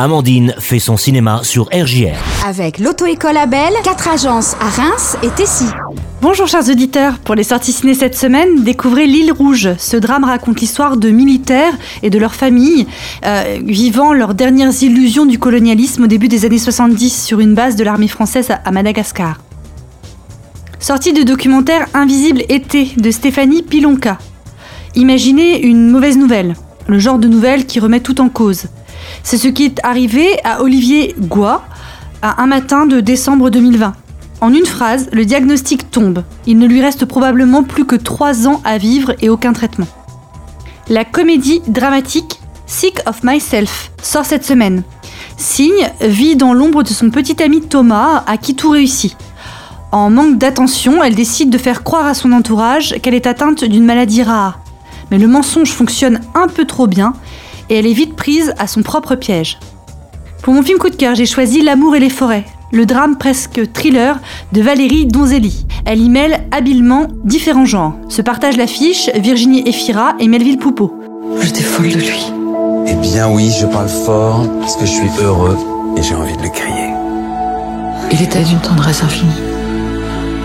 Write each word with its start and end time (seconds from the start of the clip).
Amandine 0.00 0.54
fait 0.60 0.78
son 0.78 0.96
cinéma 0.96 1.40
sur 1.42 1.64
RJR. 1.72 2.14
Avec 2.46 2.78
l'auto-école 2.78 3.36
Abel, 3.36 3.72
quatre 3.82 4.06
agences 4.06 4.54
à 4.60 4.68
Reims 4.68 5.16
et 5.24 5.28
Tessy. 5.30 5.64
Bonjour 6.22 6.46
chers 6.46 6.70
auditeurs, 6.70 7.18
pour 7.18 7.34
les 7.34 7.42
sorties 7.42 7.72
ciné 7.72 7.94
cette 7.94 8.16
semaine, 8.16 8.62
découvrez 8.62 9.08
L'île 9.08 9.32
rouge. 9.32 9.70
Ce 9.76 9.96
drame 9.96 10.22
raconte 10.22 10.60
l'histoire 10.60 10.98
de 10.98 11.10
militaires 11.10 11.72
et 12.04 12.10
de 12.10 12.18
leurs 12.20 12.36
familles 12.36 12.86
euh, 13.26 13.58
vivant 13.64 14.12
leurs 14.12 14.34
dernières 14.34 14.84
illusions 14.84 15.26
du 15.26 15.40
colonialisme 15.40 16.04
au 16.04 16.06
début 16.06 16.28
des 16.28 16.44
années 16.44 16.58
70 16.58 17.24
sur 17.24 17.40
une 17.40 17.54
base 17.54 17.74
de 17.74 17.82
l'armée 17.82 18.06
française 18.06 18.52
à 18.64 18.70
Madagascar. 18.70 19.40
Sortie 20.78 21.12
de 21.12 21.24
documentaire 21.24 21.88
Invisible 21.92 22.42
été 22.48 22.92
de 22.96 23.10
Stéphanie 23.10 23.62
Pilonka. 23.62 24.18
Imaginez 24.94 25.60
une 25.60 25.90
mauvaise 25.90 26.16
nouvelle, 26.16 26.54
le 26.86 27.00
genre 27.00 27.18
de 27.18 27.26
nouvelle 27.26 27.66
qui 27.66 27.80
remet 27.80 27.98
tout 27.98 28.20
en 28.20 28.28
cause. 28.28 28.66
C'est 29.22 29.38
ce 29.38 29.48
qui 29.48 29.64
est 29.64 29.80
arrivé 29.82 30.38
à 30.44 30.62
Olivier 30.62 31.14
Goua 31.18 31.64
à 32.22 32.42
un 32.42 32.46
matin 32.46 32.86
de 32.86 33.00
décembre 33.00 33.50
2020. 33.50 33.94
En 34.40 34.52
une 34.52 34.66
phrase, 34.66 35.08
le 35.12 35.24
diagnostic 35.24 35.90
tombe. 35.90 36.22
Il 36.46 36.58
ne 36.58 36.66
lui 36.66 36.80
reste 36.80 37.04
probablement 37.04 37.62
plus 37.62 37.84
que 37.84 37.96
trois 37.96 38.46
ans 38.46 38.60
à 38.64 38.78
vivre 38.78 39.14
et 39.20 39.28
aucun 39.28 39.52
traitement. 39.52 39.88
La 40.88 41.04
comédie 41.04 41.60
dramatique 41.66 42.40
Sick 42.66 43.00
of 43.06 43.22
Myself 43.24 43.90
sort 44.02 44.24
cette 44.24 44.44
semaine. 44.44 44.82
Signe 45.36 45.90
vit 46.00 46.36
dans 46.36 46.54
l'ombre 46.54 46.82
de 46.82 46.88
son 46.88 47.10
petit 47.10 47.42
ami 47.42 47.62
Thomas, 47.62 48.24
à 48.26 48.36
qui 48.36 48.54
tout 48.54 48.70
réussit. 48.70 49.16
En 49.90 50.10
manque 50.10 50.38
d'attention, 50.38 51.02
elle 51.02 51.14
décide 51.14 51.50
de 51.50 51.58
faire 51.58 51.82
croire 51.82 52.06
à 52.06 52.14
son 52.14 52.32
entourage 52.32 52.96
qu'elle 53.02 53.14
est 53.14 53.26
atteinte 53.26 53.64
d'une 53.64 53.84
maladie 53.84 54.22
rare. 54.22 54.60
Mais 55.10 55.18
le 55.18 55.26
mensonge 55.26 55.72
fonctionne 55.72 56.20
un 56.34 56.46
peu 56.46 56.66
trop 56.66 56.86
bien 56.86 57.14
et 57.68 57.76
elle 57.76 57.86
est 57.86 57.92
vite 57.92 58.16
prise 58.16 58.54
à 58.58 58.66
son 58.66 58.82
propre 58.82 59.14
piège. 59.14 59.58
Pour 60.42 60.54
mon 60.54 60.62
film 60.62 60.78
coup 60.78 60.90
de 60.90 60.96
cœur, 60.96 61.14
j'ai 61.14 61.26
choisi 61.26 61.62
L'amour 61.62 61.96
et 61.96 62.00
les 62.00 62.10
forêts, 62.10 62.44
le 62.72 62.86
drame 62.86 63.16
presque 63.16 63.60
thriller 63.72 64.18
de 64.52 64.62
Valérie 64.62 65.06
Donzelli. 65.06 65.66
Elle 65.84 66.00
y 66.00 66.08
mêle 66.08 66.44
habilement 66.50 67.08
différents 67.24 67.64
genres. 67.64 67.94
Se 68.08 68.22
partage 68.22 68.56
l'affiche 68.56 69.10
Virginie 69.14 69.68
Efira 69.68 70.14
et 70.20 70.28
Melville 70.28 70.58
Poupeau. 70.58 70.94
J'étais 71.40 71.62
folle 71.62 71.88
de 71.88 71.98
lui. 71.98 72.32
Eh 72.86 72.94
bien 72.94 73.28
oui, 73.28 73.50
je 73.58 73.66
parle 73.66 73.88
fort 73.88 74.46
parce 74.60 74.76
que 74.76 74.86
je 74.86 74.92
suis 74.92 75.10
heureux 75.20 75.58
et 75.96 76.02
j'ai 76.02 76.14
envie 76.14 76.36
de 76.36 76.42
le 76.42 76.48
crier. 76.48 76.88
Il 78.10 78.22
était 78.22 78.42
d'une 78.42 78.60
tendresse 78.60 79.02
infinie. 79.02 79.30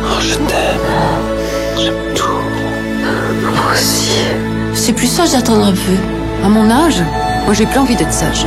Oh, 0.01 0.19
je 0.19 0.35
t'aime. 0.35 1.77
J'aime 1.77 2.13
tout. 2.15 2.25
Moi 3.41 3.71
aussi. 3.73 4.11
C'est 4.73 4.93
plus 4.93 5.07
sage 5.07 5.31
d'attendre 5.31 5.67
un 5.67 5.71
peu. 5.71 6.12
À 6.43 6.49
mon 6.49 6.69
âge, 6.69 7.01
moi 7.45 7.53
j'ai 7.53 7.65
plus 7.65 7.79
envie 7.79 7.95
d'être 7.95 8.11
sage. 8.11 8.45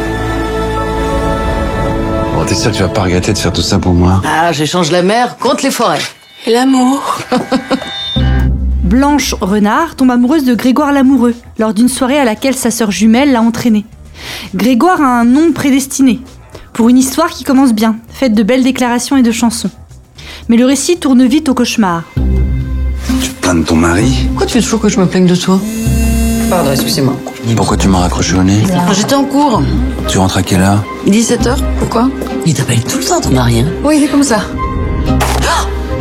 Bon, 2.35 2.45
t'es 2.45 2.55
sûr 2.55 2.71
que 2.71 2.77
tu 2.77 2.83
vas 2.83 2.91
pas 2.91 3.03
regretter 3.05 3.33
de 3.33 3.39
faire 3.39 3.53
tout 3.53 3.63
ça 3.63 3.79
pour 3.79 3.95
moi? 3.95 4.21
Ah, 4.27 4.53
j'échange 4.53 4.91
la 4.91 5.03
mer 5.03 5.39
contre 5.39 5.65
les 5.65 5.71
forêts. 5.71 6.03
Et 6.47 6.53
l'amour? 6.53 7.19
Blanche 8.85 9.35
Renard 9.41 9.97
tombe 9.97 10.11
amoureuse 10.11 10.45
de 10.45 10.55
Grégoire 10.55 10.93
Lamoureux 10.93 11.35
lors 11.59 11.73
d'une 11.73 11.89
soirée 11.89 12.19
à 12.19 12.25
laquelle 12.25 12.55
sa 12.55 12.71
sœur 12.71 12.91
jumelle 12.91 13.33
l'a 13.33 13.41
entraînée. 13.41 13.87
Grégoire 14.55 15.01
a 15.01 15.21
un 15.21 15.25
nom 15.25 15.53
prédestiné, 15.53 16.21
pour 16.75 16.91
une 16.91 16.99
histoire 16.99 17.31
qui 17.31 17.45
commence 17.45 17.73
bien, 17.73 17.97
faite 18.11 18.35
de 18.35 18.43
belles 18.43 18.63
déclarations 18.63 19.17
et 19.17 19.23
de 19.23 19.33
chansons. 19.33 19.71
Mais 20.49 20.59
le 20.59 20.67
récit 20.67 20.99
tourne 20.99 21.27
vite 21.27 21.49
au 21.49 21.55
cauchemar. 21.55 22.03
Tu 23.23 23.31
te 23.31 23.41
plains 23.41 23.55
de 23.55 23.65
ton 23.65 23.77
mari? 23.77 24.27
Pourquoi 24.29 24.47
tu 24.47 24.59
veux 24.59 24.63
toujours 24.63 24.81
que 24.81 24.89
je 24.91 25.01
me 25.01 25.07
plaigne 25.07 25.27
de 25.27 25.35
toi? 25.35 25.59
Pardon, 26.57 26.73
excusez-moi. 26.73 27.15
Pourquoi 27.55 27.77
tu 27.77 27.87
m'as 27.87 27.99
raccroché 27.99 28.35
au 28.35 28.43
nez 28.43 28.63
J'étais 28.93 29.15
en 29.15 29.25
cours. 29.25 29.63
Tu 30.09 30.17
rentres 30.17 30.39
à 30.39 30.43
quelle 30.43 30.63
heure 30.63 30.83
17h, 31.07 31.59
pourquoi 31.79 32.09
Il 32.47 32.55
t'appelle 32.55 32.83
tout 32.83 32.97
le 32.97 33.05
temps 33.05 33.21
ton 33.21 33.29
mari, 33.29 33.61
hein 33.61 33.67
Oui, 33.85 33.99
il 33.99 34.05
est 34.05 34.09
comme 34.09 34.23
ça. 34.23 34.39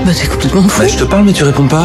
bah 0.06 0.12
t'es 0.14 0.28
complètement 0.28 0.62
fou. 0.62 0.80
Bah, 0.82 0.88
je 0.88 0.96
te 0.96 1.04
parle 1.04 1.26
mais 1.26 1.34
tu 1.34 1.44
réponds 1.44 1.68
pas. 1.68 1.84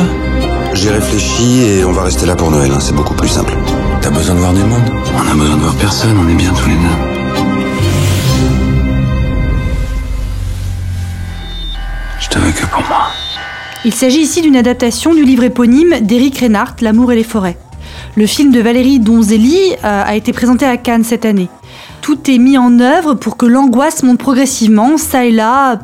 J'ai 0.75 0.91
réfléchi 0.91 1.63
et 1.65 1.85
on 1.85 1.91
va 1.91 2.05
rester 2.05 2.27
là 2.27 2.37
pour 2.37 2.53
Noël, 2.53 2.71
hein, 2.71 2.79
c'est 2.79 2.95
beaucoup 2.95 3.15
plus 3.15 3.27
simple. 3.27 3.57
T'as 4.03 4.11
besoin 4.11 4.37
de 4.37 4.41
voir 4.41 4.53
du 4.53 4.63
monde 4.63 4.89
On 5.17 5.29
a 5.29 5.35
besoin 5.35 5.57
de 5.57 5.63
voir 5.63 5.75
personne, 5.75 6.17
on 6.17 6.29
est 6.29 6.37
bien 6.37 6.53
tous 6.53 6.69
les 6.69 6.77
deux. 6.77 7.51
Je 12.21 12.29
te 12.29 12.39
veux 12.39 12.53
que 12.53 12.67
pour 12.67 12.83
moi. 12.89 13.09
Il 13.85 13.93
s'agit 13.93 14.21
ici 14.21 14.43
d'une 14.43 14.55
adaptation 14.55 15.13
du 15.13 15.25
livre 15.25 15.43
éponyme 15.43 15.97
d'Éric 16.03 16.39
Reinhardt, 16.39 16.77
L'amour 16.83 17.11
et 17.11 17.17
les 17.17 17.25
forêts. 17.25 17.57
Le 18.17 18.27
film 18.27 18.51
de 18.51 18.61
Valérie 18.61 18.99
Donzelli 18.99 19.73
euh, 19.85 20.03
a 20.05 20.17
été 20.17 20.33
présenté 20.33 20.67
à 20.67 20.77
Cannes 20.77 21.05
cette 21.05 21.25
année. 21.25 21.49
Tout 22.03 22.19
est 22.29 22.39
mis 22.39 22.59
en 22.59 22.81
œuvre 22.81 23.15
pour 23.15 23.37
que 23.37 23.47
l'angoisse 23.47 24.03
monte 24.03 24.19
progressivement, 24.19 24.97
ça 24.99 25.25
et 25.25 25.31
là, 25.31 25.79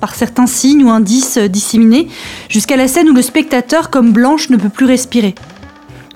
par 0.00 0.14
certains 0.14 0.46
signes 0.46 0.84
ou 0.84 0.90
indices 0.90 1.36
euh, 1.36 1.48
disséminés, 1.48 2.08
jusqu'à 2.48 2.76
la 2.76 2.88
scène 2.88 3.10
où 3.10 3.14
le 3.14 3.20
spectateur, 3.20 3.90
comme 3.90 4.12
Blanche, 4.12 4.48
ne 4.48 4.56
peut 4.56 4.70
plus 4.70 4.86
respirer. 4.86 5.34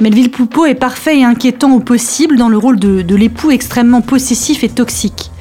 Melville 0.01 0.31
Poupeau 0.31 0.65
est 0.65 0.75
parfait 0.75 1.19
et 1.19 1.25
inquiétant 1.25 1.73
au 1.73 1.81
possible 1.81 2.37
dans 2.37 2.49
le 2.49 2.57
rôle 2.57 2.79
de 2.79 3.15
l'époux 3.15 3.51
extrêmement 3.51 4.01
possessif 4.01 4.65
et 4.65 4.69
toxique. 4.69 5.32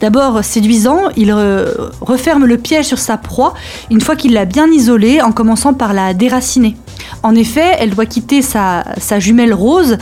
D'abord 0.00 0.44
séduisant, 0.44 1.00
il 1.16 1.30
re- 1.30 1.66
referme 2.00 2.44
le 2.44 2.58
piège 2.58 2.86
sur 2.86 2.98
sa 2.98 3.16
proie 3.16 3.54
une 3.90 4.00
fois 4.00 4.16
qu'il 4.16 4.32
l'a 4.32 4.44
bien 4.44 4.70
isolée 4.70 5.22
en 5.22 5.32
commençant 5.32 5.74
par 5.74 5.92
la 5.92 6.14
déraciner. 6.14 6.76
En 7.22 7.34
effet, 7.34 7.76
elle 7.78 7.90
doit 7.90 8.06
quitter 8.06 8.42
sa, 8.42 8.84
sa 8.98 9.18
jumelle 9.18 9.54
Rose 9.54 9.98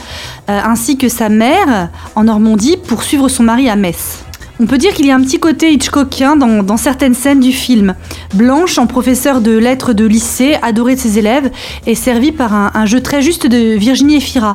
euh, 0.50 0.60
ainsi 0.64 0.96
que 0.96 1.08
sa 1.08 1.28
mère 1.28 1.88
en 2.14 2.24
Normandie 2.24 2.76
pour 2.76 3.02
suivre 3.02 3.28
son 3.28 3.44
mari 3.44 3.68
à 3.68 3.76
Metz. 3.76 4.24
On 4.60 4.66
peut 4.66 4.78
dire 4.78 4.92
qu'il 4.92 5.06
y 5.06 5.10
a 5.10 5.16
un 5.16 5.20
petit 5.22 5.40
côté 5.40 5.72
Hitchcockien 5.72 6.36
dans, 6.36 6.76
certaines 6.76 7.14
scènes 7.14 7.40
du 7.40 7.52
film. 7.52 7.94
Blanche, 8.34 8.78
en 8.78 8.86
professeur 8.86 9.40
de 9.40 9.56
lettres 9.56 9.92
de 9.92 10.04
lycée, 10.04 10.56
adorée 10.62 10.94
de 10.94 11.00
ses 11.00 11.18
élèves, 11.18 11.50
est 11.86 11.96
servie 11.96 12.32
par 12.32 12.54
un, 12.54 12.70
un 12.74 12.86
jeu 12.86 13.00
très 13.00 13.22
juste 13.22 13.46
de 13.46 13.76
Virginie 13.76 14.16
Efira, 14.16 14.54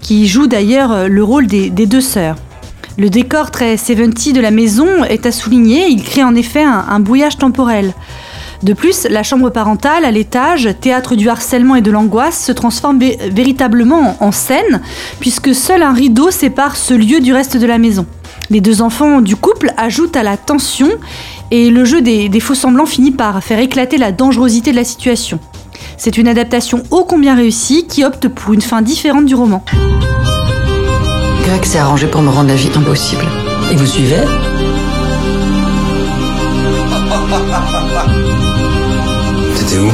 qui 0.00 0.26
joue 0.26 0.46
d'ailleurs 0.46 1.08
le 1.08 1.24
rôle 1.24 1.46
des, 1.46 1.70
des 1.70 1.86
deux 1.86 2.02
sœurs. 2.02 2.36
Le 2.98 3.10
décor 3.10 3.50
très 3.50 3.76
70 3.76 4.32
de 4.32 4.40
la 4.40 4.50
maison 4.50 5.04
est 5.04 5.26
à 5.26 5.32
souligner, 5.32 5.86
il 5.88 6.02
crée 6.02 6.24
en 6.24 6.34
effet 6.34 6.62
un, 6.64 6.98
brouillage 7.00 7.36
temporel. 7.36 7.92
De 8.62 8.72
plus, 8.72 9.06
la 9.10 9.22
chambre 9.22 9.50
parentale 9.50 10.06
à 10.06 10.10
l'étage, 10.10 10.70
théâtre 10.80 11.14
du 11.14 11.28
harcèlement 11.28 11.76
et 11.76 11.82
de 11.82 11.90
l'angoisse, 11.90 12.42
se 12.42 12.52
transforme 12.52 12.98
vé- 12.98 13.18
véritablement 13.30 14.16
en 14.20 14.32
scène, 14.32 14.80
puisque 15.20 15.54
seul 15.54 15.82
un 15.82 15.92
rideau 15.92 16.30
sépare 16.30 16.74
ce 16.76 16.94
lieu 16.94 17.20
du 17.20 17.34
reste 17.34 17.58
de 17.58 17.66
la 17.66 17.76
maison. 17.76 18.06
Les 18.48 18.62
deux 18.62 18.80
enfants 18.80 19.20
du 19.20 19.36
couple 19.36 19.72
ajoutent 19.76 20.16
à 20.16 20.22
la 20.22 20.38
tension 20.38 20.88
et 21.50 21.68
le 21.68 21.84
jeu 21.84 22.00
des, 22.00 22.30
des 22.30 22.40
faux-semblants 22.40 22.86
finit 22.86 23.10
par 23.10 23.44
faire 23.44 23.58
éclater 23.58 23.98
la 23.98 24.10
dangerosité 24.10 24.70
de 24.70 24.76
la 24.76 24.84
situation. 24.84 25.38
C'est 25.98 26.16
une 26.16 26.28
adaptation 26.28 26.82
ô 26.90 27.04
combien 27.04 27.34
réussie 27.34 27.86
qui 27.86 28.04
opte 28.04 28.28
pour 28.28 28.54
une 28.54 28.62
fin 28.62 28.80
différente 28.80 29.26
du 29.26 29.34
roman. 29.34 29.62
Greg 31.46 31.64
s'est 31.64 31.78
arrangé 31.78 32.08
pour 32.08 32.22
me 32.22 32.28
rendre 32.28 32.48
la 32.48 32.56
vie 32.56 32.70
impossible. 32.74 33.24
Et 33.70 33.76
vous 33.76 33.86
suivez 33.86 34.16
T'étais 39.54 39.78
où 39.78 39.90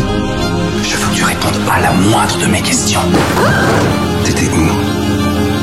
Je 0.83 0.97
veux 0.97 1.11
que 1.11 1.15
tu 1.15 1.25
répondes 1.25 1.59
à 1.71 1.81
la 1.81 1.93
moindre 1.93 2.39
de 2.39 2.47
mes 2.47 2.63
questions. 2.63 3.01
T'étais 4.25 4.49
où 4.49 4.67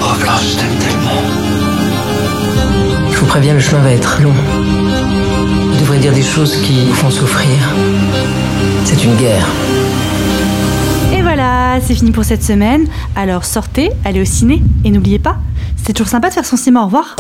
Oh 0.02 0.16
Blanche, 0.22 0.52
je 0.52 0.58
t'aime 0.58 0.78
tellement. 0.78 1.22
Je 3.12 3.18
vous 3.18 3.26
préviens, 3.26 3.56
le 3.56 3.60
chemin 3.60 3.82
va 3.82 3.92
être 3.92 4.22
long. 4.22 4.34
Je 5.74 5.80
devrais 5.80 5.98
dire 5.98 6.14
des 6.14 6.22
choses 6.22 6.56
qui 6.62 6.86
vous 6.86 6.94
font 6.94 7.10
souffrir. 7.10 7.50
C'est 8.86 9.04
une 9.04 9.16
guerre. 9.16 9.48
Et 11.12 11.24
voilà, 11.24 11.80
c'est 11.82 11.96
fini 11.96 12.12
pour 12.12 12.26
cette 12.26 12.44
semaine. 12.44 12.86
Alors 13.16 13.44
sortez, 13.44 13.90
allez 14.06 14.22
au 14.22 14.26
ciné 14.26 14.62
et 14.86 14.92
n'oubliez 14.92 15.20
pas, 15.20 15.38
c'est 15.86 15.94
toujours 15.94 16.10
sympa 16.10 16.30
de 16.30 16.34
faire 16.34 16.46
son 16.46 16.58
cinéma. 16.58 16.82
Au 16.82 16.86
revoir. 16.86 17.16